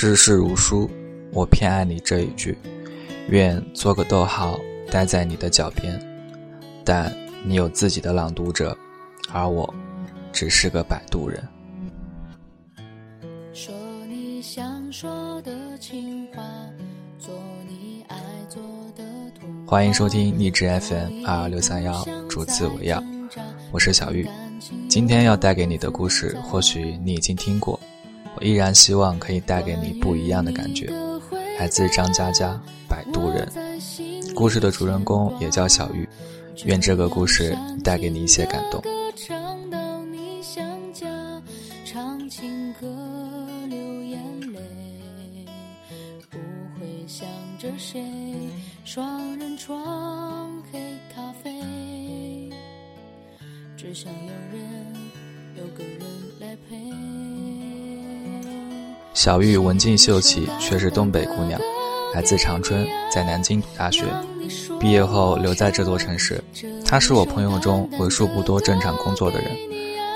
[0.00, 0.88] 世事如书，
[1.32, 2.56] 我偏爱你这一句。
[3.30, 4.56] 愿做个逗号，
[4.88, 6.00] 待在你的脚边。
[6.84, 7.12] 但
[7.44, 8.78] 你有自己的朗读者，
[9.32, 9.74] 而我
[10.32, 11.42] 只是个摆渡人。
[13.52, 13.74] 说
[14.08, 16.44] 你想说的情话，
[17.18, 17.34] 做
[17.66, 18.16] 你爱
[18.48, 18.62] 做
[18.96, 19.02] 的
[19.66, 23.02] 欢迎收听荔枝 FM 二二六三幺，主次为要，
[23.72, 24.28] 我是小玉。
[24.88, 27.77] 今天要带给你的故事，或许你已经听过。
[28.40, 30.92] 依然希望可以带给你不一样的感觉。
[31.58, 32.54] 来自张嘉佳
[32.88, 33.48] 《摆渡人》，
[34.34, 36.08] 故事的主人公也叫小玉。
[36.64, 38.82] 愿这个故事带给你一些感动。
[48.84, 50.80] 双人床，黑
[51.14, 52.50] 咖啡
[53.76, 54.96] 只想有人，
[55.56, 56.00] 有个人
[56.40, 57.27] 来陪。
[59.18, 61.60] 小玉文静秀气，却是东北姑娘，
[62.14, 64.04] 来自长春，在南京读大学，
[64.78, 66.40] 毕业后留在这座城市。
[66.84, 69.50] 她是我朋友中为数不多正常工作的人，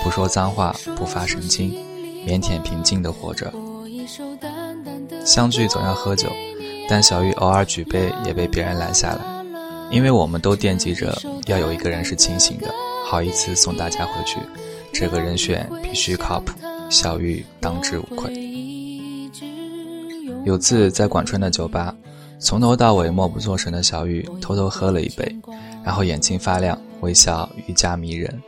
[0.04, 1.72] 不说脏话，不发神经，
[2.28, 3.52] 腼腆平静地活着。
[5.24, 6.28] 相聚总要喝酒，
[6.88, 9.20] 但小玉偶尔举杯也被别人拦下来，
[9.90, 11.12] 因为我们都惦记着
[11.46, 12.72] 要有一个人是清醒的，
[13.04, 14.38] 好一次送大家回去。
[14.92, 16.52] 这个人选必须靠谱，
[16.88, 18.41] 小玉当之无愧。
[20.44, 21.94] 有次在广春的酒吧，
[22.38, 25.36] 从头到尾默不作声的小雨偷偷喝了一杯，
[25.84, 28.42] 然后眼睛发亮，微笑愈加迷人。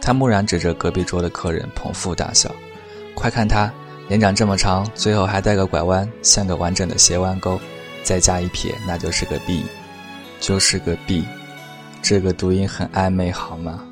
[0.00, 2.50] 他木然指着隔壁桌的客人，捧腹大笑
[3.14, 3.72] ：“快看他，
[4.08, 7.58] 脸长这么长，最后还带个拐弯，像个完整的斜弯钩，
[8.02, 9.64] 再加一撇，那就是个 B，
[10.40, 11.24] 就是个 B。
[12.02, 13.82] 这个读音很暧昧，好吗？”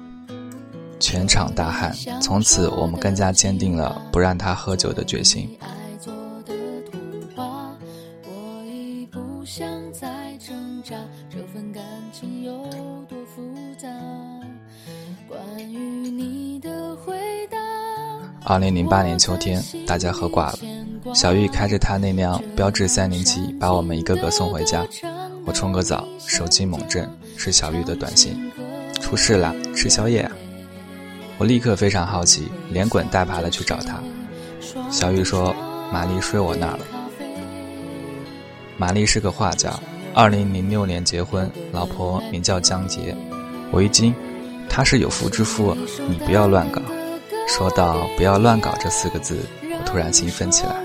[1.00, 1.92] 全场大汗。
[2.20, 5.48] 从此，我们更加坚定了不让他喝酒的决心。
[18.50, 20.58] 二零零八年秋天，大家喝挂了。
[21.14, 24.84] 小玉开着他那辆标致三零七，把我们一个个送回家。
[25.46, 28.50] 我冲个澡，手机猛震，是小玉的短信
[29.00, 30.32] ：“出事了，吃宵夜啊！”
[31.38, 34.02] 我立刻非常好奇，连滚带爬的去找他。
[34.90, 35.54] 小玉说
[35.94, 36.84] ：“玛丽睡我那儿了。”
[38.76, 39.78] 玛丽是个画家，
[40.12, 43.14] 二零零六年结婚，老婆名叫江洁。
[43.70, 44.12] 我一惊，
[44.68, 45.72] 他是有妇之夫，
[46.08, 46.82] 你不要乱搞。
[47.50, 50.76] 说到“不要乱搞”这四个字，我突然兴奋起来。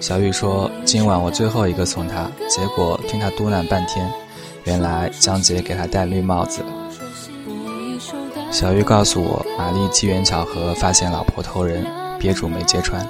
[0.00, 4.10] 小雨说：“今晚我最后一个送她。”结果听他嘟囔半天，
[4.64, 6.62] 原来江杰给他戴绿帽子。
[8.50, 11.86] 小玉告诉我，玛丽机缘巧合发现老婆偷人，
[12.18, 13.06] 憋住没揭穿。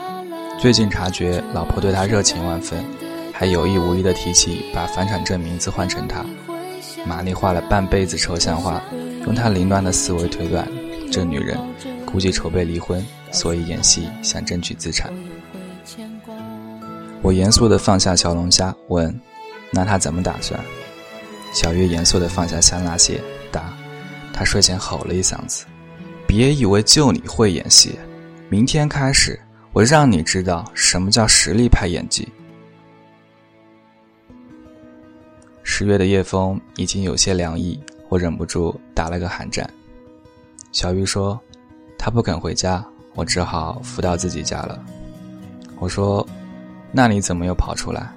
[0.58, 2.84] 最近察觉老婆对他热情万分，
[3.32, 6.24] 还有意无意的提起把房产证名字换成他。
[7.06, 8.82] 玛丽画了半辈子抽象画，
[9.26, 10.68] 用她凌乱的思维推断，
[11.10, 11.56] 这女人。
[12.12, 13.02] 估计筹备离婚，
[13.32, 15.10] 所以演戏想争取资产。
[17.22, 19.18] 我严肃地放下小龙虾，问
[19.72, 20.60] ：“那他怎么打算？”
[21.54, 23.18] 小月严肃地放下香辣蟹，
[23.50, 23.72] 答
[24.30, 25.64] ：“他睡前吼了一嗓子，
[26.26, 27.98] 别以为就你会演戏，
[28.50, 29.40] 明天开始
[29.72, 32.28] 我让你知道什么叫实力派演技。”
[35.64, 37.80] 十月的夜风已经有些凉意，
[38.10, 39.66] 我忍不住打了个寒战。
[40.72, 41.40] 小玉说。
[42.04, 44.76] 他不肯回家，我只好扶到自己家了。
[45.78, 46.26] 我说
[46.90, 48.12] ：“那你怎么又跑出来？”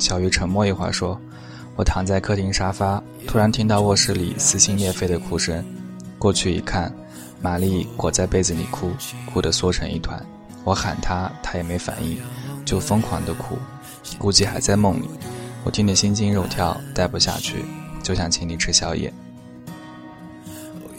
[0.00, 1.20] 小鱼沉默一会儿说
[1.76, 5.62] ：“我躺在客厅沙发，突然听到卧室里撕心裂肺的哭声。
[6.18, 6.90] 过去一看，
[7.42, 8.90] 玛丽裹在被子里哭，
[9.30, 10.18] 哭得缩成一团。
[10.64, 12.16] 我喊她，她也没反应，
[12.64, 13.58] 就疯狂地哭，
[14.16, 15.10] 估计还在梦里。
[15.62, 17.66] 我听得心惊肉跳，待不下去，
[18.02, 19.12] 就想请你吃宵夜。”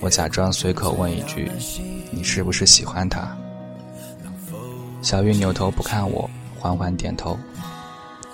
[0.01, 1.50] 我假装随口问一句
[2.09, 3.38] ：“你是不是喜欢他？”
[5.03, 6.27] 小玉扭头不看我，
[6.59, 7.38] 缓缓点头。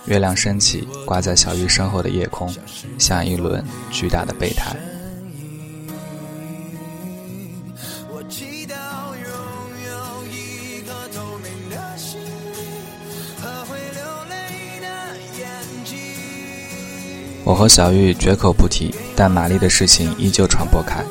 [0.06, 2.50] 月亮升起，挂在小玉身后的夜空，
[2.98, 3.62] 像一轮
[3.92, 4.74] 巨大的备胎。
[17.44, 21.04] 我和小玉绝口不提，但玛丽的事情依旧传播开。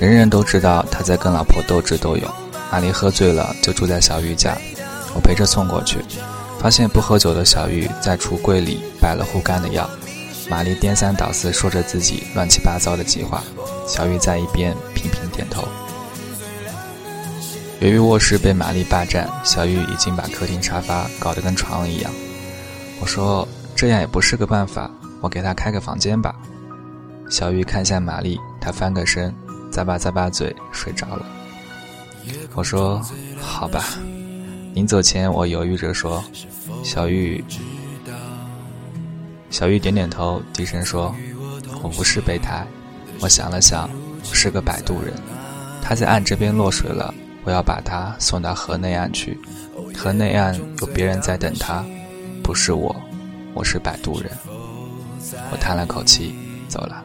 [0.00, 2.30] 人人都知道他在跟老婆斗智斗勇。
[2.70, 4.56] 玛丽喝醉了，就住在小玉家，
[5.14, 5.98] 我陪着送过去，
[6.60, 9.88] 发现不喝酒的小玉在橱柜里摆了护肝的药。
[10.50, 13.42] 玛丽颠三倒四说着自己乱七八糟的计划，
[13.86, 15.66] 小玉在一边频频点头。
[17.80, 22.12] 由于卧室被玛丽霸占，小玉已经把客厅沙发搞得跟床一样。
[23.00, 24.90] 我说这样也不是个办法，
[25.22, 26.34] 我给她开个房间吧。
[27.30, 29.34] 小玉看向玛丽，她翻个身，
[29.70, 31.26] 咂巴咂巴嘴，睡着了。
[32.54, 33.00] 我说
[33.40, 33.84] 好吧。
[34.74, 36.22] 临走前，我犹豫着说
[36.84, 37.44] ：“小玉。”
[39.50, 41.14] 小玉点点头，低声说
[41.82, 42.66] ：“我不是备胎。”
[43.20, 43.90] 我想了想，
[44.22, 45.12] 是个摆渡人。
[45.82, 47.12] 他在岸这边落水了，
[47.44, 49.38] 我要把他送到河内岸去。
[49.96, 51.84] 河内岸有别人在等他，
[52.44, 52.94] 不是我，
[53.54, 54.30] 我是摆渡人。
[55.50, 56.34] 我叹了口气，
[56.68, 57.04] 走了。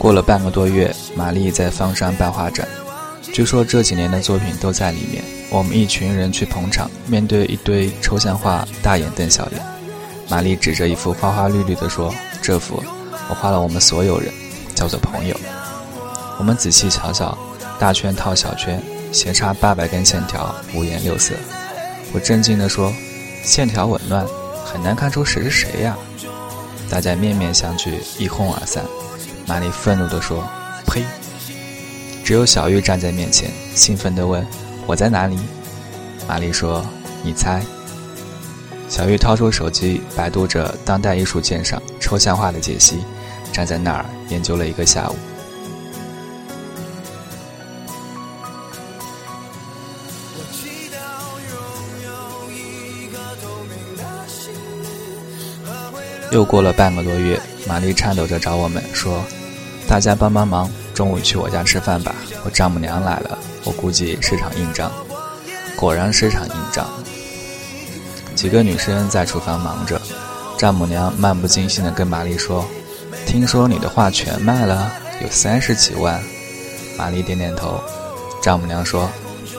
[0.00, 2.66] 过了半个多月，玛丽在方山办画展，
[3.34, 5.22] 据说这几年的作品都在里面。
[5.50, 9.60] 我们一群人去捧场，面对一堆抽象画，大眼瞪小眼。
[10.26, 12.82] 玛丽指着一幅花花绿绿的说：“这幅
[13.28, 14.32] 我画了我们所有人，
[14.74, 15.36] 叫做朋友。”
[16.40, 17.36] 我们仔细瞧瞧，
[17.78, 18.82] 大圈套小圈，
[19.12, 21.34] 斜插八百根线条，五颜六色。
[22.14, 22.90] 我震惊地说
[23.44, 24.26] ：“线条紊乱，
[24.64, 25.94] 很难看出谁是谁呀！”
[26.88, 28.82] 大家面面相觑，一哄而散。
[29.50, 30.48] 玛丽愤怒地说
[30.86, 31.02] ：“呸！”
[32.22, 34.46] 只有小玉站在面前，兴奋地问
[34.86, 35.36] ：“我在哪里？”
[36.28, 36.86] 玛丽说
[37.24, 37.60] ：“你猜。”
[38.88, 43.04] 小玉掏出手机，百度着当代艺术鉴赏、抽象画的解析，
[43.50, 45.16] 站在那儿研究了一个下午。
[56.30, 59.24] 又过了半个多月，玛丽颤抖着找我们说。
[59.90, 62.14] 大家帮帮忙，中午去我家吃饭吧。
[62.44, 64.88] 我丈母娘来了，我估计是场硬仗。
[65.74, 66.88] 果然是场硬仗。
[68.36, 70.00] 几个女生在厨房忙着，
[70.56, 72.64] 丈母娘漫不经心地跟玛丽说
[73.26, 74.92] ：“听说你的画全卖了，
[75.22, 76.22] 有三十几万。”
[76.96, 77.82] 玛丽点点头。
[78.40, 79.10] 丈母娘说：“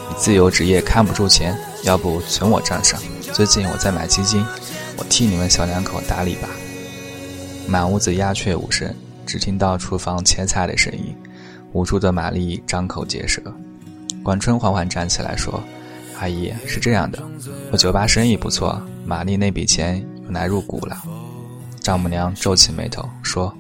[0.08, 1.54] 你自由职业看不出钱，
[1.84, 2.98] 要不存我账上？
[3.34, 4.46] 最近我在买基金，
[4.96, 6.48] 我替你们小两口打理吧。”
[7.68, 8.96] 满屋子鸦雀无声。
[9.32, 11.16] 只听到厨房切菜的声音，
[11.72, 13.42] 无助的玛丽张口结舌。
[14.22, 15.64] 管春缓缓站起来说
[16.20, 17.24] ：“阿姨是这样的，
[17.72, 21.02] 我酒吧生意不错，玛丽那笔钱又来入股了。”
[21.80, 23.56] 丈母娘皱起眉头说：“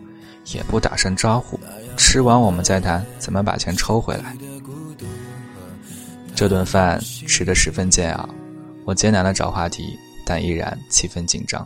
[0.54, 1.58] 也不打声招呼，
[1.96, 4.36] 吃完我们再谈怎么把钱抽回来。”
[6.36, 8.28] 这顿饭吃得十分煎熬，
[8.84, 11.66] 我艰难地找话题，但依然气氛紧张。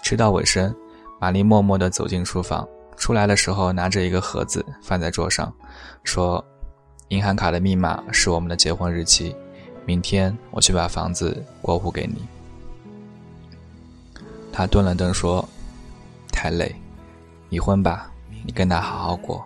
[0.00, 0.72] 吃到尾声，
[1.20, 2.64] 玛丽默默地走进书房。
[2.96, 5.52] 出来的时候，拿着一个盒子放在桌上，
[6.04, 6.44] 说
[7.08, 9.34] ：“银行卡的密码是我们的结婚日期，
[9.86, 12.22] 明天我去把房子过户给你。”
[14.52, 15.48] 他顿了顿说
[16.30, 16.74] ：“太累，
[17.48, 18.10] 离婚吧，
[18.44, 19.44] 你跟他好好过。”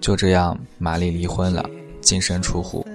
[0.00, 1.68] 就这样，玛丽离婚了，
[2.00, 2.86] 净身出户。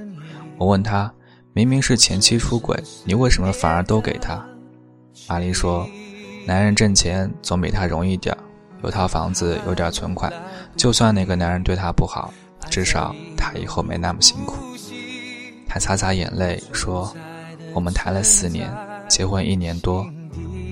[0.57, 1.11] 我问他
[1.53, 4.45] ：“明明是前妻出轨，你为什么反而都给他？”
[5.27, 5.87] 玛丽说
[6.45, 8.43] ：“男人挣钱总比他容易点儿。”
[8.83, 10.31] 有套房子，有点存款，
[10.75, 12.33] 就算那个男人对她不好，
[12.69, 14.55] 至少她以后没那么辛苦。
[15.67, 17.15] 她擦擦眼泪说
[17.75, 18.69] ：“我们谈了四年，
[19.07, 20.05] 结婚一年多，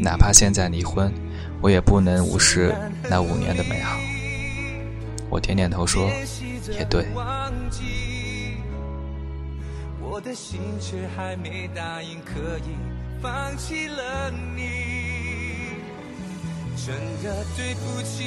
[0.01, 1.13] 哪怕现在离婚，
[1.61, 2.73] 我也不能无视
[3.09, 3.97] 那五年的美好。”
[5.29, 6.09] 我点点头说
[6.71, 7.05] ：“也对。”
[10.01, 12.75] 我的心却还没答应可以
[13.21, 14.87] 放弃了你。
[16.86, 18.24] 真的对不起，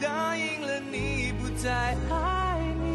[0.00, 2.86] 答应了你不再爱你，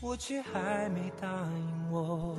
[0.00, 2.36] 我却还没答应我。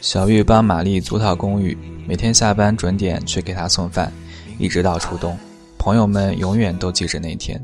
[0.00, 1.76] 小玉帮玛丽租套公寓，
[2.06, 4.10] 每天下班准点去给她送饭，
[4.58, 5.36] 一直到初冬。
[5.76, 7.62] 朋友们永远都记着那天，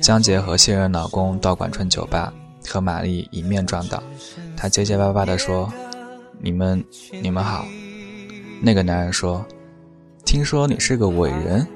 [0.00, 2.32] 江杰和现任老公到管春酒吧，
[2.66, 4.02] 和玛丽迎面撞到，
[4.56, 5.72] 他结结巴巴地说
[6.40, 6.84] ：“你们，
[7.22, 7.64] 你们好。”
[8.60, 9.44] 那个男人说
[10.26, 11.66] ：“听说你是个伟人，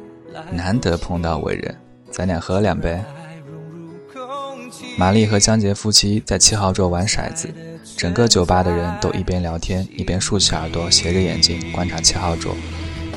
[0.50, 1.76] 难得碰到伟人，
[2.10, 3.00] 咱俩喝两杯。”
[4.98, 7.48] 玛丽和江杰夫妻在七号桌玩骰子，
[7.96, 12.54] 整个酒吧的人都一边聊天一边竖起耳朵，斜着眼睛观察七号桌。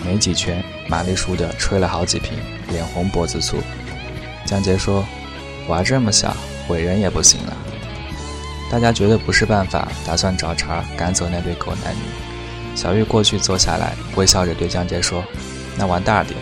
[0.05, 2.37] 没几圈，玛丽输的吹了好几瓶，
[2.69, 3.57] 脸红脖子粗。
[4.45, 5.03] 江杰说
[5.67, 6.37] ：“娃这么小，
[6.69, 7.57] 伟人也不行了。”
[8.71, 11.99] 大家觉得不是办法，打算找茬赶走那对狗男女。
[12.75, 15.23] 小玉过去坐下来，微笑着对江杰说
[15.77, 16.37] ：“那玩大点，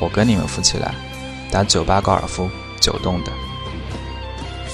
[0.00, 0.92] 我跟你们夫妻来
[1.50, 3.32] 打酒吧高尔夫，九洞的。”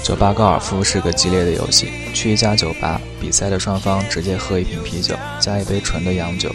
[0.03, 1.91] 酒吧高尔夫是个激烈的游戏。
[2.13, 6.51] 去一家酒吧，比赛的双方直接喝一瓶啤酒，加一杯纯的洋酒，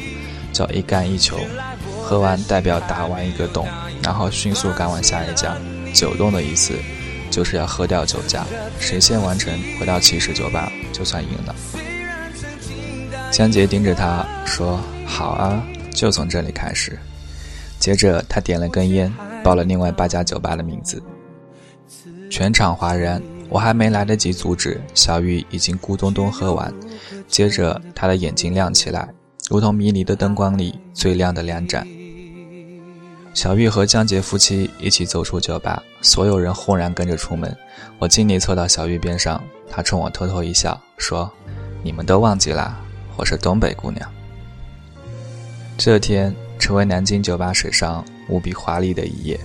[0.51, 1.37] 叫一干一球。
[2.01, 3.67] 喝完代表打完一个洞，
[4.03, 5.55] 然后迅速赶往下一家。
[5.93, 6.73] 九洞的意思
[7.31, 8.45] 就是要喝掉酒家，
[8.79, 11.55] 谁先完成回到起始酒吧就算赢了。
[13.31, 16.97] 江杰盯着他说：“好啊，就从这里开始。”
[17.79, 21.01] 接着他点了根烟，报了另外八家酒吧的名字。
[22.29, 23.21] 全场哗然。
[23.51, 26.71] 我还没来得及阻止，小玉已经咕咚咚喝完。
[27.27, 29.09] 接着，他的眼睛亮起来，
[29.49, 31.87] 如同迷离的灯光里最亮的两盏。
[33.33, 37.57] 小玉和江杰夫妻一起走出酒吧，所有人轰然跟着出门。
[37.97, 41.31] 我尽力凑到小玉边上，她冲我偷偷一笑，说
[41.81, 42.79] ：“你们都忘记了，
[43.19, 44.09] 我是东北姑娘。”
[45.77, 49.37] 这天成为南京酒吧史上无比华丽的一页。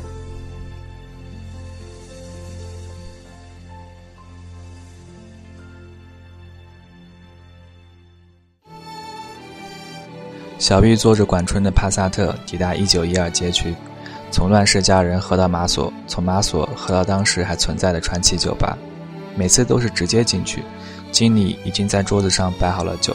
[10.57, 13.75] 小玉坐着管春的帕萨特抵达一九一二街区，
[14.31, 18.79] 从乱世佳人喝到马索，从马索喝到当时还存在的传奇酒吧。
[19.37, 20.63] 每次都是直接进去，
[21.11, 23.15] 经理已经在桌子上摆好了酒，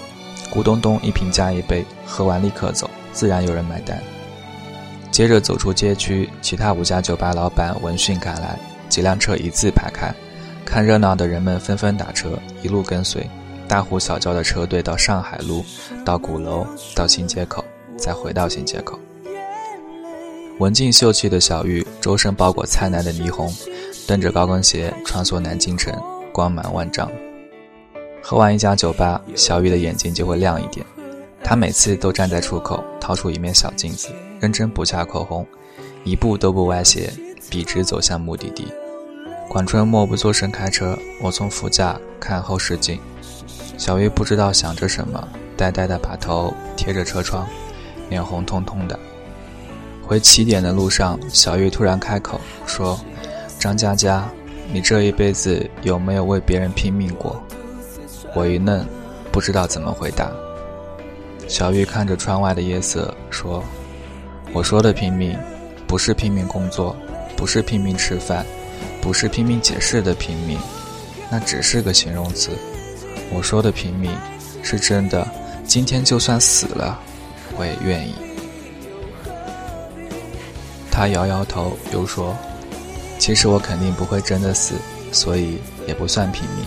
[0.52, 4.02] 咕咚咚一瓶加一杯，喝完立刻走，自然有人买单。
[5.12, 10.14] 接着走出街区，其他五家酒吧老板闻讯赶来，几辆车一字排开，
[10.66, 13.28] 看热闹的人们纷纷打车，一路跟随。
[13.68, 15.64] 大呼小叫的车队到上海路，
[16.04, 16.66] 到鼓楼，
[16.96, 17.64] 到新街口，
[17.98, 19.00] 再回到新街口。
[20.58, 23.54] 文静秀气的小玉，周身包裹灿烂的霓虹，
[24.08, 25.94] 蹬着高跟鞋穿梭南京城，
[26.32, 27.10] 光芒万丈。
[28.22, 30.86] 喝完一家酒吧，小玉的眼睛就会亮一点。
[31.44, 34.10] 她每次都站在出口，掏出一面小镜子，
[34.40, 35.46] 认真补下口红，
[36.04, 37.12] 一步都不歪斜，
[37.50, 38.68] 笔直走向目的地。
[39.48, 43.00] 管春默不作声开车，我从副驾看后视镜。
[43.78, 47.48] 小玉不知道想着什么，呆呆地把头贴着车窗，
[48.10, 49.00] 脸红彤彤的。
[50.06, 53.00] 回起点的路上，小玉突然开口说
[53.58, 54.30] ：“张佳佳，
[54.72, 57.42] 你这一辈子有没有为别人拼命过？”
[58.36, 58.86] 我一愣，
[59.32, 60.32] 不知道怎么回答。
[61.48, 63.64] 小玉看着窗外的夜色说
[64.54, 65.38] ：“我说的拼命，
[65.88, 66.96] 不是拼命工作，
[67.36, 68.46] 不是拼命吃饭，
[69.02, 70.60] 不是拼命解释的拼命，
[71.32, 72.52] 那只是个形容词。”
[73.34, 74.12] 我说的拼命，
[74.64, 75.28] 是真的。
[75.66, 77.00] 今天就算死了，
[77.58, 78.14] 我也愿意。
[80.92, 82.36] 他摇摇头，又说
[83.18, 84.76] ：“其实我肯定不会真的死，
[85.12, 86.66] 所以也不算拼命。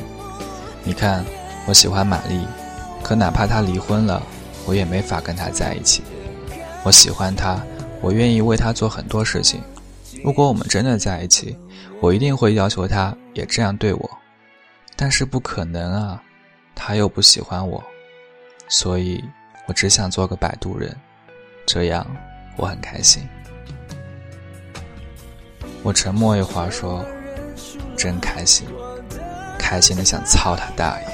[0.84, 1.24] 你看，
[1.66, 2.46] 我喜欢玛丽，
[3.02, 4.22] 可哪怕她离婚了，
[4.66, 6.02] 我也没法跟她在一起。
[6.82, 7.60] 我喜欢她，
[8.00, 9.60] 我愿意为她做很多事情。
[10.24, 11.56] 如果我们真的在一起，
[12.00, 14.10] 我一定会要求她也这样对我。
[14.96, 16.22] 但是不可能啊。”
[16.74, 17.80] 他又不喜欢我，
[18.66, 19.22] 所以
[19.68, 20.96] 我只想做个摆渡人，
[21.64, 22.04] 这样
[22.56, 23.22] 我很开心。
[25.84, 27.04] 我沉默一会儿，说
[27.94, 28.66] ：“真开心，
[29.58, 31.06] 开心的想操他大爷。”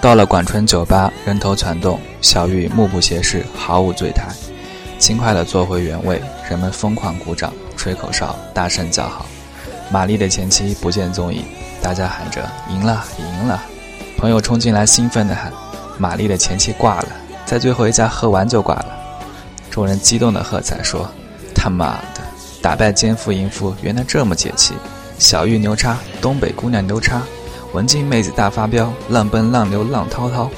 [0.00, 4.28] 到了管春酒吧，人头攒动，小玉目不斜视，毫无醉态，
[4.96, 6.22] 轻快地坐回原位。
[6.48, 9.26] 人们疯狂鼓掌、吹口哨、大声叫好。
[9.90, 11.44] 玛丽的前妻不见踪影，
[11.82, 13.60] 大家喊着“赢了，赢了”。
[14.16, 15.52] 朋友冲进来，兴奋地喊
[15.98, 17.08] ：“玛丽的前妻挂了，
[17.44, 18.96] 在最后一家喝完就挂了。”
[19.68, 21.10] 众人激动地喝彩说
[21.54, 22.20] ：“他妈的，
[22.62, 24.74] 打败奸夫淫妇，原来这么解气！
[25.18, 27.20] 小玉牛叉，东北姑娘牛叉。”
[27.74, 30.50] 文静妹子大发飙，浪奔浪流浪滔滔，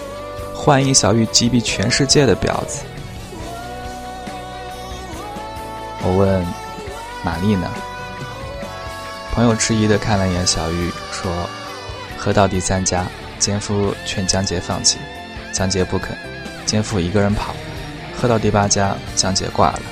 [0.54, 2.82] 欢迎小玉击毙全世界的婊子。
[6.02, 6.46] 我问
[7.24, 7.68] 玛丽呢？
[9.32, 11.32] 朋友迟疑的看了一眼小玉，说
[12.16, 13.04] ：“喝到第三家，
[13.40, 14.96] 奸夫劝江杰放弃，
[15.52, 16.16] 江杰不肯，
[16.64, 17.54] 奸夫一个人跑。
[18.16, 19.82] 喝到第八家，江杰挂了，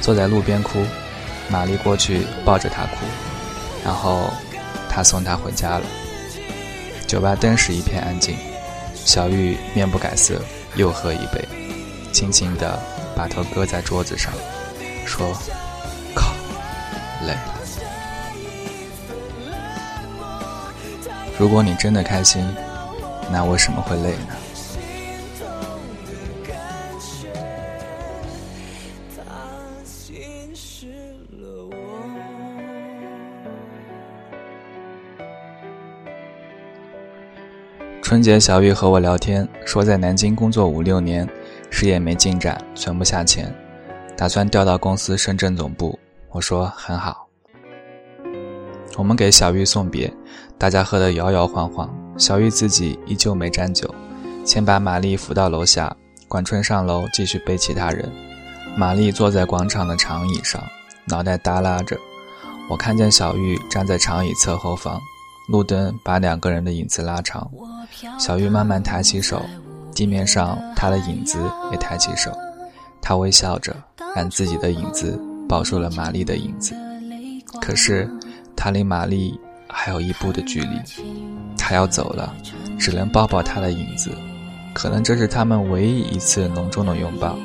[0.00, 0.84] 坐在路边哭。
[1.48, 2.98] 玛丽过去抱着他哭，
[3.84, 4.30] 然后
[4.88, 5.84] 他送他回家了。”
[7.10, 8.36] 酒吧顿时一片安静，
[8.94, 10.40] 小玉面不改色，
[10.76, 11.44] 又喝一杯，
[12.12, 12.80] 轻轻地
[13.16, 14.32] 把头搁在桌子上，
[15.04, 15.36] 说
[16.14, 16.32] ：“靠，
[17.26, 17.58] 累了。
[21.36, 22.46] 如果你真的开心，
[23.28, 24.28] 那为什么会累呢？”
[38.10, 41.24] 春节，小玉和我聊天，说在南京工作五六年，
[41.70, 43.54] 事业没进展，存不下钱，
[44.16, 45.96] 打算调到公司深圳总部。
[46.30, 47.28] 我说很好。
[48.96, 50.12] 我们给小玉送别，
[50.58, 51.88] 大家喝得摇摇晃晃，
[52.18, 53.88] 小玉自己依旧没沾酒，
[54.44, 58.10] 先把玛丽扶到楼下，管春上楼继续背其他人。
[58.76, 60.60] 玛丽坐在广场的长椅上，
[61.04, 61.96] 脑袋耷拉着。
[62.68, 65.00] 我看见小玉站在长椅侧后方，
[65.50, 67.50] 路灯把两个人的影子拉长。
[68.18, 69.44] 小玉慢慢抬起手，
[69.94, 71.38] 地面上她的影子
[71.72, 72.30] 也抬起手，
[73.02, 73.74] 她微笑着，
[74.14, 76.74] 让自己的影子抱住了玛丽的影子。
[77.60, 78.08] 可是，
[78.54, 79.38] 她离玛丽
[79.68, 80.78] 还有一步的距离，
[81.58, 82.32] 她要走了，
[82.78, 84.10] 只能抱抱她的影子。
[84.72, 87.36] 可能这是他们唯一一次浓重的拥抱。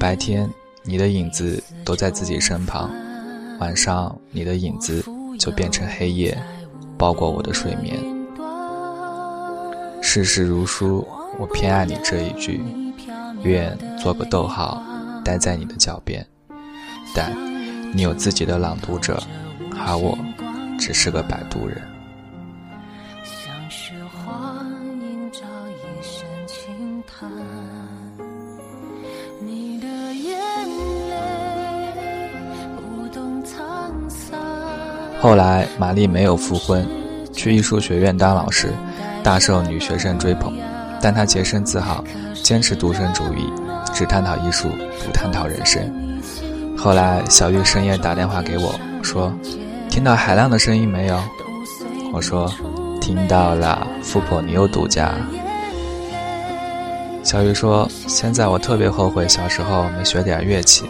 [0.00, 0.50] 白天，
[0.82, 2.90] 你的影子都在自己身旁；
[3.60, 5.04] 晚上，你的影子
[5.38, 6.36] 就变成黑夜，
[7.04, 8.02] 包裹我的睡眠。
[10.00, 11.06] 世事如书，
[11.38, 12.64] 我偏爱你这一句，
[13.42, 14.82] 愿做个逗号，
[15.22, 16.26] 待在你的脚边。
[17.14, 17.30] 但，
[17.94, 19.22] 你有自己的朗读者，
[19.86, 20.16] 而我，
[20.78, 21.82] 只是个摆渡人。
[35.24, 36.86] 后来，玛丽没有复婚，
[37.32, 38.68] 去艺术学院当老师。
[39.22, 40.52] 大受女学生追捧，
[41.00, 42.04] 但她洁身自好，
[42.42, 43.50] 坚持独身主义，
[43.94, 44.68] 只探讨艺术，
[45.02, 45.80] 不探讨人生。
[46.76, 49.32] 后来，小玉深夜打电话给我，说
[49.88, 51.18] ：“听到海浪的声音没有？”
[52.12, 52.52] 我说
[53.00, 55.14] ：“听到了，富婆你又度假。”
[57.24, 60.84] 小玉说：“现在我特别后悔小时候没学点乐器。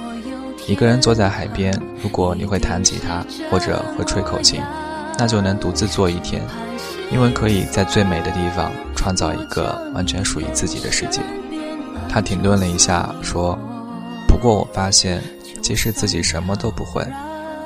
[0.67, 4.61] 一个人坐在海边，如果你会弹吉他或者会吹口琴，
[5.19, 6.43] 那就能独自坐一天。”
[7.13, 11.21] 因为可以在最美的地方创造一个完全属于自己的世界。
[12.09, 13.57] 他停顿了一下，说
[14.27, 15.23] ：“不过我发现，
[15.61, 17.07] 即使自己什么都不会，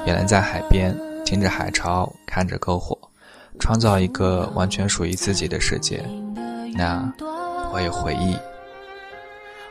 [0.05, 0.95] 也能在海边
[1.25, 2.99] 听着海潮，看着篝火，
[3.61, 6.05] 创造一个完全属于自己的世界。
[6.75, 7.11] 那
[7.73, 8.37] 我有回忆，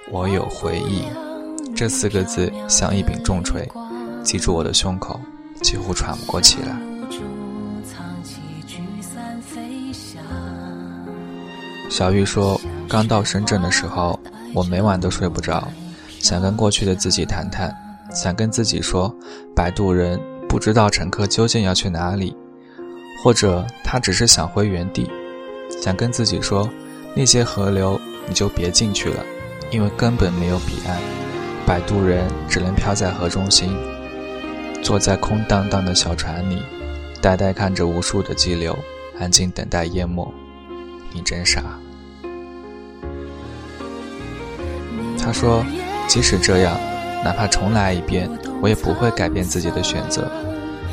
[0.10, 1.04] 我有回忆。”
[1.77, 3.69] 这四个字像一柄重锤，
[4.23, 5.21] 击住我的胸口，
[5.61, 6.75] 几乎喘不过气来。
[11.87, 12.59] 小玉说
[12.89, 14.19] ：“刚到深圳的时候，
[14.55, 15.67] 我每晚都睡不着，
[16.17, 17.71] 想跟过去的自己谈谈，
[18.11, 19.15] 想跟自己说，
[19.55, 22.35] 摆渡人不知道乘客究竟要去哪里，
[23.23, 25.07] 或者他只是想回原地。
[25.79, 26.67] 想跟自己说，
[27.13, 29.23] 那些河流你就别进去了，
[29.69, 31.26] 因为根本没有彼岸。
[31.67, 33.75] 摆渡人只能漂在河中心，
[34.82, 36.63] 坐在空荡荡的小船里，
[37.21, 38.73] 呆呆看着无数的激流，
[39.19, 40.34] 安静等待淹没。”
[41.12, 41.62] 你真傻。
[45.19, 45.62] 他说
[46.08, 46.80] ：“即使这样，
[47.21, 48.30] 哪怕重来一遍，
[48.62, 50.32] 我也不会改变自己的选择。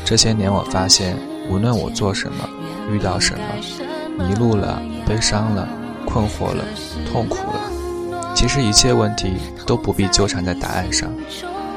[0.04, 1.16] 这些年，我发现，
[1.48, 2.48] 无论我做什么，
[2.92, 3.44] 遇到什么，
[4.18, 5.68] 迷路了、悲伤了、
[6.04, 6.64] 困惑了、
[7.12, 7.60] 痛苦了，
[8.34, 9.34] 其实一切问题
[9.66, 11.10] 都不必纠缠在答案上。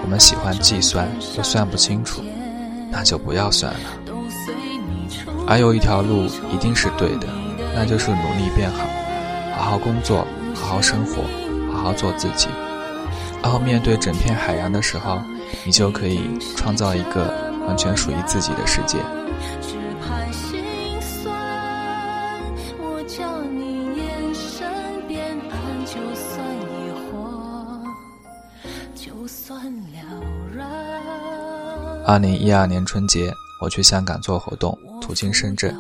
[0.04, 2.22] 我们喜欢计算，又算不清楚，
[2.90, 3.80] 那就不要算了。
[5.48, 7.28] 而有一条路一定是对的。”
[7.80, 8.88] 那就是努力变好，
[9.56, 11.22] 好好工作，好好生活，
[11.72, 12.48] 好好做自己。
[13.44, 15.22] 然后面对整片海洋的时候，
[15.64, 16.22] 你就可以
[16.56, 17.32] 创造一个
[17.68, 18.98] 完全属于自己的世界。
[32.08, 35.76] 二零一二年春节，我去香港做活动，途经深圳。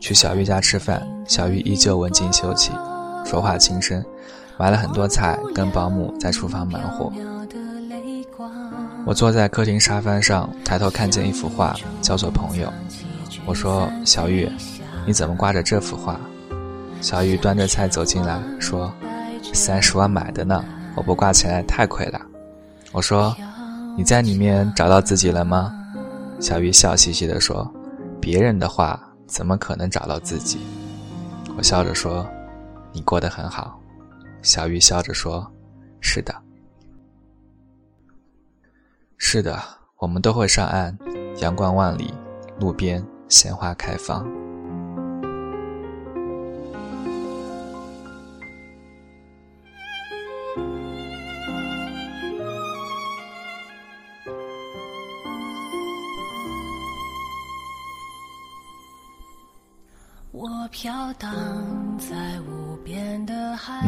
[0.00, 2.72] 去小玉家吃饭，小玉依旧文静秀气，
[3.24, 4.04] 说话轻声，
[4.58, 7.12] 买了很多菜，跟保姆在厨房忙活。
[9.06, 12.66] 我坐在客厅沙发上，抬头看见一幅画，叫做《朋友》。
[13.46, 14.50] 我说：“小玉，
[15.06, 16.18] 你怎么挂着这幅画？”
[17.00, 18.92] 小玉端着菜走进来，说
[19.54, 20.64] ：“三十万买的呢，
[20.96, 22.20] 我不挂起来太亏了。”
[22.90, 23.36] 我说
[23.98, 25.74] ：“你在里面找到自己了吗？”
[26.40, 27.68] 小鱼笑嘻嘻地说
[28.22, 30.58] ：“别人的话。”怎么可能找到自己？
[31.54, 32.26] 我笑着说
[32.94, 33.78] ：“你过得很好。”
[34.40, 35.46] 小鱼笑着说
[36.00, 36.34] ：“是的，
[39.18, 39.62] 是的，
[39.98, 40.96] 我们都会上岸，
[41.42, 42.14] 阳光万里，
[42.58, 44.26] 路边鲜花开放。”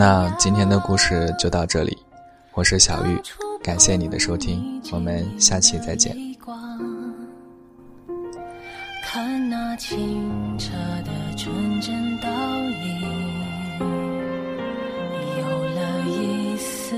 [0.00, 1.94] 那今天的故事就到这里，
[2.54, 3.20] 我是小玉，
[3.62, 6.16] 感谢你的收听，我们下期再见。
[9.04, 10.70] 看那清澈
[11.04, 13.02] 的纯真倒影，
[15.38, 16.96] 有了一丝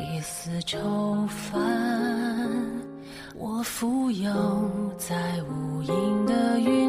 [0.00, 1.62] 一丝愁烦，
[3.36, 4.32] 我浮游
[4.98, 6.85] 在无垠的云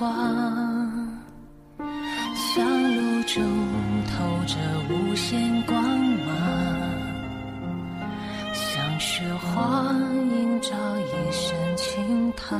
[0.00, 0.08] 光，
[2.34, 3.38] 像露珠
[4.08, 4.56] 透着
[4.88, 6.26] 无限光芒。
[8.54, 12.58] 像雪花映照一身轻叹，